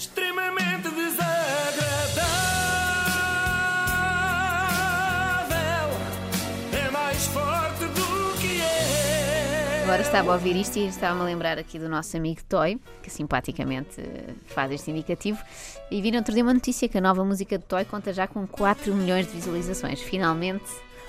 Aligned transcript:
extremamente 0.00 0.88
desagradável. 0.88 1.30
É 6.72 6.90
mais 6.90 7.26
forte 7.26 7.84
do 7.84 8.38
que 8.40 8.62
é. 8.62 9.82
Agora 9.84 10.00
estava 10.00 10.30
a 10.30 10.34
ouvir 10.34 10.56
isto 10.56 10.78
e 10.78 10.86
estava-me 10.86 11.20
a 11.20 11.24
lembrar 11.24 11.58
aqui 11.58 11.78
do 11.78 11.86
nosso 11.86 12.16
amigo 12.16 12.40
Toy, 12.48 12.80
que 13.02 13.10
simpaticamente 13.10 14.02
faz 14.46 14.72
este 14.72 14.90
indicativo. 14.90 15.38
E 15.90 16.00
vi 16.00 16.10
no 16.10 16.16
outro 16.16 16.32
dia 16.32 16.42
uma 16.42 16.54
notícia 16.54 16.88
que 16.88 16.96
a 16.96 17.00
nova 17.02 17.22
música 17.22 17.58
de 17.58 17.64
Toy 17.64 17.84
conta 17.84 18.10
já 18.14 18.26
com 18.26 18.46
4 18.46 18.94
milhões 18.94 19.26
de 19.26 19.32
visualizações. 19.32 20.00
Finalmente 20.00 20.64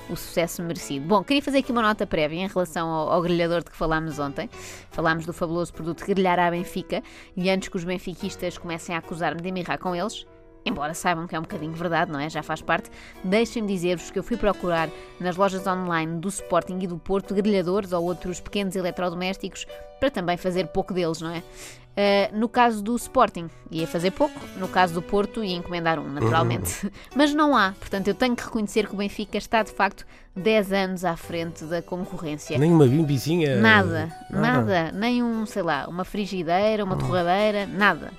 o 0.09 0.15
sucesso 0.15 0.61
merecido. 0.61 1.05
Bom, 1.05 1.23
queria 1.23 1.41
fazer 1.41 1.59
aqui 1.59 1.71
uma 1.71 1.81
nota 1.81 2.05
prévia 2.05 2.39
em 2.39 2.47
relação 2.47 2.89
ao, 2.89 3.11
ao 3.11 3.21
grelhador 3.21 3.59
de 3.59 3.71
que 3.71 3.77
falámos 3.77 4.19
ontem. 4.19 4.49
Falámos 4.91 5.25
do 5.25 5.33
fabuloso 5.33 5.73
produto 5.73 6.05
Grelhar 6.05 6.39
à 6.39 6.51
Benfica 6.51 7.01
e 7.35 7.49
antes 7.49 7.69
que 7.69 7.77
os 7.77 7.83
benfiquistas 7.83 8.57
comecem 8.57 8.95
a 8.95 8.99
acusar-me 8.99 9.41
de 9.41 9.51
mirrar 9.51 9.77
com 9.77 9.95
eles, 9.95 10.25
embora 10.65 10.93
saibam 10.93 11.27
que 11.27 11.35
é 11.35 11.39
um 11.39 11.43
bocadinho 11.43 11.73
verdade, 11.73 12.11
não 12.11 12.19
é? 12.19 12.29
Já 12.29 12.43
faz 12.43 12.61
parte, 12.61 12.89
deixem-me 13.23 13.67
dizer-vos 13.67 14.11
que 14.11 14.19
eu 14.19 14.23
fui 14.23 14.37
procurar 14.37 14.89
nas 15.19 15.35
lojas 15.35 15.65
online 15.67 16.19
do 16.19 16.27
Sporting 16.29 16.79
e 16.81 16.87
do 16.87 16.97
Porto 16.97 17.33
grelhadores 17.33 17.91
ou 17.91 18.03
outros 18.03 18.39
pequenos 18.39 18.75
eletrodomésticos 18.75 19.65
para 19.99 20.09
também 20.09 20.37
fazer 20.37 20.67
pouco 20.67 20.93
deles, 20.93 21.21
não 21.21 21.31
é? 21.31 21.43
Uh, 21.91 22.37
no 22.37 22.47
caso 22.47 22.81
do 22.81 22.95
Sporting, 22.95 23.49
ia 23.69 23.85
fazer 23.85 24.11
pouco, 24.11 24.39
no 24.57 24.67
caso 24.69 24.93
do 24.93 25.01
Porto, 25.01 25.43
ia 25.43 25.57
encomendar 25.57 25.99
um, 25.99 26.07
naturalmente. 26.07 26.89
Mas 27.13 27.33
não 27.33 27.55
há, 27.55 27.73
portanto, 27.77 28.07
eu 28.07 28.15
tenho 28.15 28.33
que 28.33 28.43
reconhecer 28.43 28.87
que 28.87 28.93
o 28.93 28.97
Benfica 28.97 29.37
está 29.37 29.61
de 29.61 29.71
facto 29.71 30.05
10 30.33 30.71
anos 30.71 31.05
à 31.05 31.17
frente 31.17 31.65
da 31.65 31.81
concorrência. 31.81 32.57
Nem 32.57 32.71
uma 32.71 32.87
bimbizinha. 32.87 33.57
Nada, 33.59 34.09
nada, 34.29 34.91
nem 34.93 35.21
um, 35.21 35.45
sei 35.45 35.63
lá, 35.63 35.85
uma 35.89 36.05
frigideira, 36.05 36.85
uma 36.85 36.95
torradeira, 36.95 37.65
nada. 37.65 38.13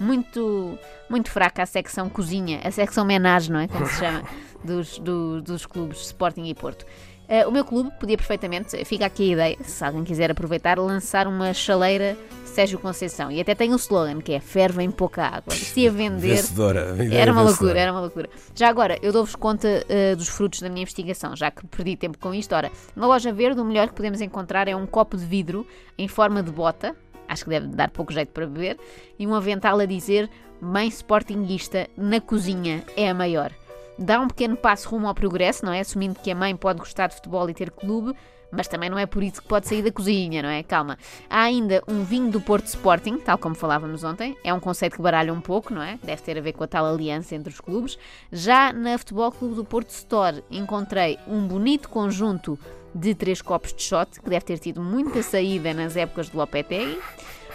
Muito, 0.00 0.78
muito 1.08 1.30
fraca 1.30 1.62
a 1.62 1.66
secção 1.66 2.08
cozinha, 2.08 2.60
a 2.64 2.70
secção 2.70 3.04
menage, 3.04 3.50
não 3.50 3.60
é? 3.60 3.68
Como 3.68 3.86
se 3.86 3.98
chama, 3.98 4.22
dos, 4.64 4.98
do- 4.98 5.42
dos 5.42 5.66
clubes 5.66 6.00
Sporting 6.06 6.44
e 6.44 6.54
Porto. 6.54 6.84
Eh, 7.30 7.46
o 7.46 7.50
meu 7.52 7.62
clube 7.64 7.90
podia 8.00 8.16
perfeitamente, 8.16 8.82
fica 8.86 9.04
aqui 9.04 9.30
a 9.30 9.32
ideia, 9.34 9.56
se 9.62 9.84
alguém 9.84 10.02
quiser 10.02 10.30
aproveitar, 10.30 10.78
lançar 10.78 11.26
uma 11.28 11.52
chaleira 11.52 12.16
Sérgio 12.46 12.78
Conceição. 12.78 13.30
E 13.30 13.38
até 13.38 13.54
tem 13.54 13.70
um 13.70 13.76
slogan 13.76 14.18
que 14.22 14.32
é 14.32 14.40
ferve 14.40 14.82
em 14.82 14.90
pouca 14.90 15.22
água. 15.24 15.52
Isto 15.52 15.78
ia 15.78 15.90
vender. 15.90 16.36
Vencedora. 16.36 16.80
Era 16.80 16.90
uma 16.90 16.96
Vencedora. 17.04 17.42
loucura, 17.44 17.78
era 17.80 17.92
uma 17.92 18.00
loucura. 18.00 18.30
Já 18.54 18.68
agora, 18.70 18.98
eu 19.02 19.12
dou-vos 19.12 19.36
conta 19.36 19.84
eh, 19.90 20.14
dos 20.16 20.28
frutos 20.28 20.60
da 20.60 20.70
minha 20.70 20.82
investigação, 20.82 21.36
já 21.36 21.50
que 21.50 21.66
perdi 21.66 21.96
tempo 21.96 22.16
com 22.18 22.32
isto. 22.32 22.54
Ora, 22.54 22.72
na 22.96 23.06
loja 23.06 23.30
verde, 23.30 23.60
o 23.60 23.64
melhor 23.64 23.88
que 23.88 23.94
podemos 23.94 24.22
encontrar 24.22 24.66
é 24.66 24.74
um 24.74 24.86
copo 24.86 25.14
de 25.16 25.26
vidro 25.26 25.66
em 25.98 26.08
forma 26.08 26.42
de 26.42 26.50
bota, 26.50 26.96
acho 27.28 27.44
que 27.44 27.50
deve 27.50 27.68
dar 27.68 27.90
pouco 27.90 28.12
jeito 28.12 28.32
para 28.32 28.46
beber, 28.46 28.78
e 29.18 29.26
um 29.26 29.34
avental 29.34 29.78
a 29.78 29.84
dizer 29.84 30.28
Mãe 30.60 30.88
Sportinguista 30.88 31.88
na 31.96 32.20
cozinha 32.20 32.84
é 32.96 33.08
a 33.08 33.14
maior. 33.14 33.52
Dá 33.98 34.20
um 34.20 34.28
pequeno 34.28 34.56
passo 34.56 34.88
rumo 34.88 35.08
ao 35.08 35.14
progresso, 35.14 35.64
não 35.64 35.72
é? 35.72 35.80
Assumindo 35.80 36.18
que 36.20 36.30
a 36.30 36.34
mãe 36.34 36.54
pode 36.54 36.78
gostar 36.78 37.08
de 37.08 37.16
futebol 37.16 37.50
e 37.50 37.54
ter 37.54 37.70
clube, 37.70 38.14
mas 38.50 38.68
também 38.68 38.88
não 38.88 38.98
é 38.98 39.06
por 39.06 39.22
isso 39.22 39.42
que 39.42 39.48
pode 39.48 39.66
sair 39.66 39.82
da 39.82 39.90
cozinha, 39.90 40.42
não 40.42 40.48
é? 40.48 40.62
Calma. 40.62 40.96
Há 41.28 41.42
ainda 41.42 41.82
um 41.86 42.04
vinho 42.04 42.30
do 42.30 42.40
Porto 42.40 42.66
Sporting, 42.66 43.18
tal 43.18 43.36
como 43.36 43.54
falávamos 43.54 44.04
ontem. 44.04 44.36
É 44.44 44.54
um 44.54 44.60
conceito 44.60 44.96
que 44.96 45.02
baralha 45.02 45.32
um 45.32 45.40
pouco, 45.40 45.74
não 45.74 45.82
é? 45.82 45.98
Deve 46.02 46.22
ter 46.22 46.38
a 46.38 46.40
ver 46.40 46.52
com 46.52 46.64
a 46.64 46.66
tal 46.66 46.86
aliança 46.86 47.34
entre 47.34 47.52
os 47.52 47.60
clubes. 47.60 47.98
Já 48.32 48.72
na 48.72 48.96
Futebol 48.96 49.32
Clube 49.32 49.56
do 49.56 49.64
Porto 49.64 49.90
Store 49.90 50.42
encontrei 50.50 51.18
um 51.26 51.46
bonito 51.46 51.88
conjunto 51.88 52.58
de 52.94 53.14
três 53.14 53.42
copos 53.42 53.72
de 53.74 53.82
shot, 53.82 54.20
que 54.20 54.30
deve 54.30 54.44
ter 54.44 54.58
tido 54.58 54.80
muita 54.80 55.22
saída 55.22 55.74
nas 55.74 55.96
épocas 55.96 56.30
de 56.30 56.36
Lopetegui. 56.36 56.98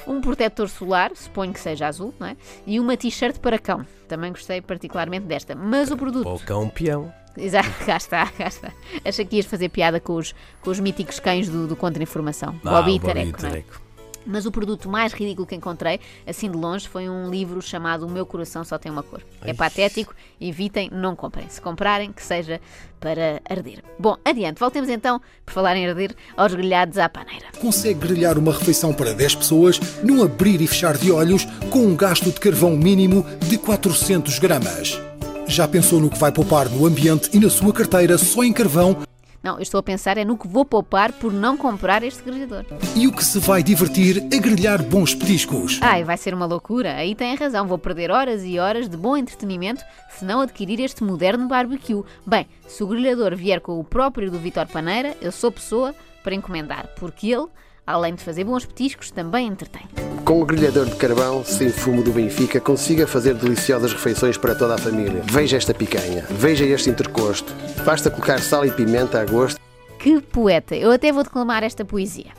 Um 0.05 0.21
protetor 0.21 0.69
solar, 0.69 1.11
suponho 1.15 1.53
que 1.53 1.59
seja 1.59 1.87
azul, 1.87 2.13
não 2.19 2.27
é? 2.27 2.37
E 2.65 2.79
uma 2.79 2.97
t-shirt 2.97 3.39
para 3.39 3.57
cão. 3.57 3.85
Também 4.07 4.31
gostei 4.31 4.61
particularmente 4.61 5.25
desta. 5.25 5.55
Mas 5.55 5.91
o 5.91 5.97
produto. 5.97 6.27
Ou 6.27 6.39
cão 6.39 6.69
peão. 6.69 7.13
Exato, 7.37 7.69
cá 7.85 7.97
está, 7.97 8.27
cá 8.27 8.47
está. 8.47 8.71
Achei 9.03 9.25
que 9.25 9.37
ias 9.37 9.45
fazer 9.45 9.69
piada 9.69 9.99
com 9.99 10.13
os, 10.15 10.35
com 10.61 10.69
os 10.69 10.79
míticos 10.79 11.19
cães 11.19 11.49
do, 11.49 11.67
do 11.67 11.75
Contra-Informação. 11.75 12.59
Ah, 12.63 12.71
Bobby 12.71 12.95
e 12.95 12.99
Tareco, 12.99 13.37
é? 13.37 13.49
Tareco. 13.49 13.81
Mas 14.25 14.45
o 14.45 14.51
produto 14.51 14.89
mais 14.89 15.13
ridículo 15.13 15.45
que 15.45 15.55
encontrei, 15.55 15.99
assim 16.25 16.49
de 16.49 16.57
longe, 16.57 16.87
foi 16.87 17.09
um 17.09 17.29
livro 17.29 17.61
chamado 17.61 18.05
O 18.05 18.09
Meu 18.09 18.25
Coração 18.25 18.63
Só 18.63 18.77
Tem 18.77 18.91
Uma 18.91 19.03
Cor. 19.03 19.21
É 19.41 19.49
Ai. 19.49 19.53
patético, 19.53 20.13
evitem, 20.39 20.89
não 20.91 21.15
comprem. 21.15 21.47
Se 21.49 21.61
comprarem, 21.61 22.11
que 22.11 22.23
seja 22.23 22.59
para 22.99 23.41
arder. 23.49 23.83
Bom, 23.99 24.15
adiante, 24.23 24.59
voltemos 24.59 24.89
então, 24.89 25.21
por 25.45 25.53
falar 25.53 25.75
em 25.75 25.87
arder, 25.87 26.15
aos 26.37 26.53
grelhados 26.53 26.97
à 26.97 27.09
paneira. 27.09 27.47
consegue 27.59 27.99
grelhar 27.99 28.37
uma 28.37 28.53
refeição 28.53 28.93
para 28.93 29.13
10 29.13 29.35
pessoas 29.35 29.79
num 30.03 30.23
abrir 30.23 30.61
e 30.61 30.67
fechar 30.67 30.97
de 30.97 31.11
olhos 31.11 31.45
com 31.69 31.79
um 31.79 31.95
gasto 31.95 32.31
de 32.31 32.39
carvão 32.39 32.71
mínimo 32.77 33.25
de 33.47 33.57
400 33.57 34.39
gramas. 34.39 34.99
Já 35.47 35.67
pensou 35.67 35.99
no 35.99 36.09
que 36.09 36.17
vai 36.17 36.31
poupar 36.31 36.69
no 36.69 36.85
ambiente 36.85 37.29
e 37.33 37.39
na 37.39 37.49
sua 37.49 37.73
carteira 37.73 38.17
só 38.17 38.43
em 38.43 38.53
carvão 38.53 39.03
Não, 39.43 39.55
eu 39.55 39.61
estou 39.61 39.77
a 39.77 39.83
pensar 39.83 40.17
é 40.17 40.23
no 40.23 40.37
que 40.37 40.47
vou 40.47 40.63
poupar 40.63 41.11
por 41.11 41.33
não 41.33 41.57
comprar 41.57 42.01
este 42.01 42.23
grelhador. 42.23 42.63
e 42.95 43.05
o 43.07 43.11
que 43.11 43.21
se 43.25 43.39
vai 43.39 43.61
divertir 43.61 44.23
a 44.33 44.37
grelhar 44.37 44.81
bons 44.81 45.13
petiscos? 45.13 45.79
Ai, 45.81 46.01
vai 46.05 46.15
ser 46.15 46.33
uma 46.33 46.45
loucura. 46.45 46.95
Aí 46.95 47.13
tem 47.13 47.35
razão, 47.35 47.67
vou 47.67 47.77
perder 47.77 48.09
horas 48.09 48.45
e 48.45 48.57
horas 48.57 48.87
de 48.87 48.95
bom 48.95 49.17
entretenimento 49.17 49.83
se 50.09 50.23
não 50.23 50.39
adquirir 50.39 50.79
este 50.79 51.03
moderno 51.03 51.45
barbecue. 51.45 52.05
Bem, 52.25 52.47
se 52.65 52.81
o 52.85 52.87
grelhador 52.87 53.35
vier 53.35 53.59
com 53.59 53.77
o 53.77 53.83
próprio 53.83 54.31
do 54.31 54.39
Vitor 54.39 54.65
Paneira, 54.65 55.17
eu 55.19 55.31
sou 55.31 55.51
pessoa 55.51 55.93
para 56.23 56.33
encomendar, 56.33 56.87
porque 56.97 57.29
ele, 57.29 57.47
além 57.85 58.15
de 58.15 58.23
fazer 58.23 58.43
bons 58.43 58.65
petiscos, 58.65 59.11
também 59.11 59.47
entretém. 59.47 59.83
Com 60.23 60.41
o 60.41 60.45
grelhador 60.45 60.85
de 60.85 60.95
carvão 60.95 61.43
sem 61.43 61.69
fumo 61.69 62.01
do 62.01 62.11
Benfica, 62.11 62.59
consiga 62.59 63.05
fazer 63.05 63.33
deliciosas 63.33 63.91
refeições 63.91 64.37
para 64.37 64.55
toda 64.55 64.75
a 64.75 64.77
família. 64.77 65.21
Veja 65.25 65.57
esta 65.57 65.73
picanha, 65.73 66.25
veja 66.29 66.65
este 66.65 66.89
intercosto. 66.89 67.53
Basta 67.85 68.09
colocar 68.09 68.39
sal 68.39 68.65
e 68.65 68.71
pimenta 68.71 69.19
a 69.19 69.25
gosto. 69.25 69.59
Que 69.99 70.21
poeta! 70.21 70.75
Eu 70.75 70.91
até 70.91 71.11
vou 71.11 71.23
declamar 71.23 71.63
esta 71.63 71.83
poesia. 71.83 72.31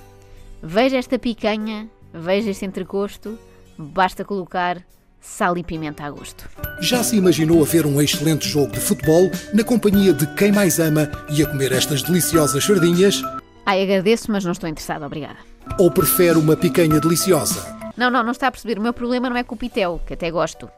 Veja 0.63 0.97
esta 0.97 1.19
picanha, 1.19 1.89
veja 2.13 2.51
este 2.51 2.65
entrecosto, 2.65 3.39
basta 3.77 4.25
colocar 4.25 4.83
sal 5.21 5.59
e 5.59 5.63
pimenta 5.63 6.05
a 6.05 6.11
gosto. 6.11 6.49
Já 6.81 7.03
se 7.03 7.17
imaginou 7.17 7.63
a 7.63 7.67
ver 7.67 7.85
um 7.85 8.01
excelente 8.01 8.49
jogo 8.49 8.73
de 8.73 8.81
futebol 8.81 9.31
na 9.53 9.63
companhia 9.63 10.13
de 10.13 10.27
quem 10.35 10.53
mais 10.53 10.79
ama 10.79 11.11
e 11.31 11.43
a 11.43 11.47
comer 11.47 11.73
estas 11.73 12.03
deliciosas 12.03 12.65
sardinhas? 12.65 13.23
Ai, 13.67 13.83
agradeço, 13.83 14.31
mas 14.31 14.45
não 14.45 14.53
estou 14.53 14.69
interessada, 14.69 15.07
obrigada. 15.07 15.39
Ou 15.79 15.91
prefere 15.91 16.39
uma 16.39 16.57
picanha 16.57 17.01
deliciosa? 17.01 17.74
Não, 17.97 18.11
não, 18.11 18.23
não 18.23 18.33
está 18.33 18.49
a 18.49 18.51
perceber. 18.51 18.79
O 18.79 18.83
meu 18.83 18.93
problema 18.93 19.31
não 19.31 19.37
é 19.37 19.43
com 19.45 19.55
o 19.55 19.59
Pitel, 19.59 20.01
que 20.07 20.15
até 20.15 20.31
gosto. 20.31 20.69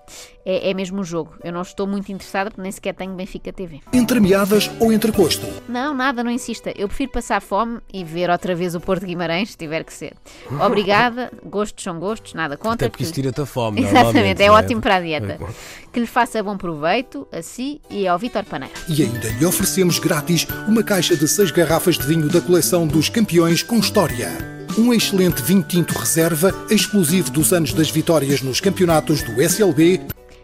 É, 0.45 0.71
é 0.71 0.75
mesmo 0.75 1.01
o 1.01 1.05
jogo. 1.05 1.35
Eu 1.43 1.53
não 1.53 1.63
estou 1.63 1.87
muito 1.87 2.11
interessada 2.13 2.51
porque 2.51 2.63
nem 2.63 2.71
sequer 2.71 2.95
tenho 2.95 3.13
Benfica 3.15 3.53
TV. 3.53 3.81
Entre 3.93 4.21
meadas 4.21 4.71
ou 4.79 4.93
entrecosto? 4.93 5.47
Não, 5.69 5.93
nada, 5.95 6.23
não 6.23 6.31
insista. 6.31 6.73
Eu 6.77 6.87
prefiro 6.89 7.11
passar 7.13 7.41
fome 7.41 7.81
e 7.93 8.05
ver 8.05 8.31
outra 8.31 8.55
vez 8.55 8.75
o 8.75 8.81
Porto 8.81 9.01
de 9.01 9.07
Guimarães, 9.07 9.51
se 9.53 9.57
tiver 9.57 9.83
que 9.85 9.93
ser. 9.93 10.15
Obrigada, 10.65 11.33
gostos 11.45 11.83
são 11.83 11.99
gostos, 11.99 12.35
nada 12.35 12.57
contra. 12.57 12.87
Até 12.87 12.89
porque 12.89 13.03
isso 13.03 13.13
que- 13.13 13.21
tira-te 13.23 13.41
a 13.41 13.47
fome. 13.47 13.83
Exatamente, 13.83 14.43
é 14.43 14.47
não 14.49 14.55
ótimo 14.55 14.81
para 14.81 14.97
a 14.97 15.01
dieta. 15.01 15.33
É. 15.41 15.47
Que 15.93 16.01
lhe 16.01 16.07
faça 16.07 16.43
bom 16.43 16.57
proveito 16.57 17.27
a 17.33 17.43
si 17.43 17.81
e 17.91 18.07
ao 18.07 18.19
Vítor 18.19 18.45
Paneira. 18.45 18.75
E 18.89 19.03
ainda 19.03 19.29
lhe 19.29 19.45
oferecemos 19.47 19.99
grátis 19.99 20.47
uma 20.69 20.83
caixa 20.83 21.17
de 21.17 21.27
6 21.27 21.51
garrafas 21.51 21.97
de 21.99 22.07
vinho 22.07 22.29
da 22.29 22.41
coleção 22.41 22.87
dos 22.87 23.09
campeões 23.09 23.63
com 23.63 23.79
história. 23.79 24.56
Um 24.79 24.93
excelente 24.93 25.41
vinho 25.41 25.63
tinto 25.63 25.93
reserva, 25.99 26.55
exclusivo 26.69 27.31
dos 27.31 27.51
anos 27.51 27.73
das 27.73 27.89
vitórias 27.89 28.43
nos 28.43 28.61
campeonatos 28.61 29.23
do 29.23 29.41
SLB, 29.41 30.03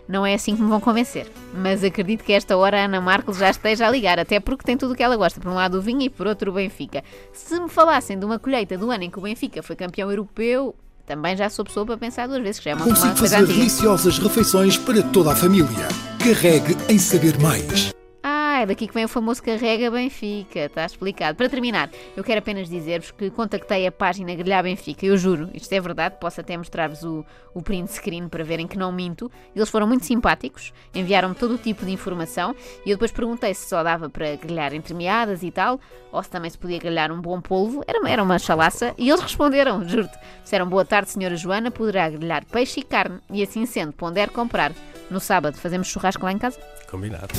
Não 0.09 0.25
é 0.25 0.33
assim 0.33 0.57
que 0.57 0.63
me 0.63 0.71
vão 0.71 0.81
convencer. 0.81 1.31
Mas 1.55 1.85
acredito 1.85 2.25
que 2.25 2.33
esta 2.33 2.57
hora 2.57 2.81
a 2.81 2.85
Ana 2.87 2.99
Marques 2.99 3.37
já 3.37 3.51
esteja 3.51 3.87
a 3.87 3.91
ligar, 3.91 4.19
até 4.19 4.41
porque 4.41 4.65
tem 4.65 4.77
tudo 4.77 4.95
o 4.95 4.97
que 4.97 5.03
ela 5.03 5.17
gosta. 5.17 5.39
Por 5.39 5.51
um 5.51 5.55
lado 5.55 5.79
o 5.79 5.83
vinho 5.83 6.01
e 6.01 6.09
por 6.09 6.27
outro 6.27 6.51
o 6.51 6.55
Benfica. 6.55 7.05
Se 7.35 7.61
me 7.61 7.69
falassem 7.69 8.19
de 8.19 8.25
uma 8.25 8.39
colheita 8.39 8.79
do 8.79 8.91
ano 8.91 9.05
em 9.05 9.11
que 9.11 9.19
o 9.19 9.23
Benfica 9.23 9.63
foi 9.63 9.77
campeão 9.77 10.11
europeu, 10.11 10.75
também 11.07 11.37
já 11.37 11.51
sou 11.51 11.63
pessoa 11.63 11.85
para 11.85 11.99
pensar 11.99 12.27
duas 12.27 12.41
vezes, 12.43 12.59
que 12.59 12.65
já 12.65 12.71
é 12.71 12.75
uma, 12.75 12.87
consigo 12.87 13.15
fazer 13.17 13.47
deliciosas 13.47 14.19
refeições 14.19 14.79
para 14.79 15.03
toda 15.03 15.33
a 15.33 15.37
família. 15.37 15.89
Carregue 16.19 16.75
em 16.89 16.99
saber 16.99 17.39
mais. 17.39 17.93
É 18.63 18.67
daqui 18.67 18.87
que 18.87 18.95
vem 18.95 19.05
o 19.05 19.09
famoso 19.09 19.43
Carrega 19.43 19.91
Benfica, 19.91 20.61
está 20.61 20.87
explicado. 20.87 21.37
Para 21.37 21.49
terminar, 21.49 21.91
eu 22.17 22.23
quero 22.23 22.39
apenas 22.39 22.69
dizer-vos 22.69 23.11
que 23.11 23.29
contactei 23.29 23.89
a 23.89 23.91
página 23.91 24.33
Grelhar 24.37 24.63
Benfica, 24.63 25.05
eu 25.05 25.17
juro, 25.17 25.51
isto 25.53 25.73
é 25.73 25.81
verdade, 25.81 26.15
posso 26.21 26.41
até 26.41 26.57
mostrar-vos 26.57 27.03
o, 27.03 27.27
o 27.53 27.61
print 27.61 27.91
screen 27.91 28.29
para 28.29 28.45
verem 28.45 28.69
que 28.69 28.79
não 28.79 28.93
minto. 28.93 29.29
Eles 29.53 29.69
foram 29.69 29.89
muito 29.89 30.05
simpáticos, 30.05 30.73
enviaram-me 30.95 31.35
todo 31.35 31.57
o 31.57 31.59
tipo 31.59 31.85
de 31.85 31.91
informação 31.91 32.55
e 32.87 32.91
eu 32.91 32.95
depois 32.95 33.11
perguntei 33.11 33.53
se 33.53 33.69
só 33.69 33.83
dava 33.83 34.09
para 34.09 34.37
grelhar 34.37 34.73
entre 34.73 34.95
meadas 34.95 35.43
e 35.43 35.51
tal, 35.51 35.81
ou 36.13 36.23
se 36.23 36.31
também 36.31 36.49
se 36.49 36.57
podia 36.57 36.79
grelhar 36.79 37.11
um 37.11 37.21
bom 37.21 37.41
polvo, 37.41 37.83
era, 37.85 38.09
era 38.09 38.23
uma 38.23 38.39
chalaça, 38.39 38.95
e 38.97 39.11
eles 39.11 39.23
responderam, 39.23 39.83
juro-te. 39.89 40.17
Disseram 40.45 40.69
boa 40.69 40.85
tarde, 40.85 41.11
senhora 41.11 41.35
Joana, 41.35 41.73
poderá 41.73 42.09
grelhar 42.09 42.47
peixe 42.47 42.79
e 42.79 42.85
carne, 42.85 43.19
e 43.29 43.43
assim 43.43 43.67
sendo, 43.67 43.93
pondere 43.93 44.31
comprar. 44.31 44.73
No 45.11 45.19
sábado 45.19 45.57
fazemos 45.57 45.89
churrasco 45.89 46.25
lá 46.25 46.31
em 46.31 46.39
casa. 46.39 46.61
Combinado. 46.89 47.35